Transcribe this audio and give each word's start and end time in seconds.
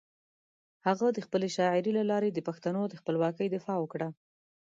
هغه 0.85 1.07
د 1.13 1.19
خپلې 1.25 1.47
شاعري 1.57 1.91
له 1.99 2.03
لارې 2.11 2.29
د 2.31 2.39
پښتنو 2.47 2.81
د 2.87 2.93
خپلواکۍ 3.01 3.47
دفاع 3.51 3.77
وکړه. 3.79 4.07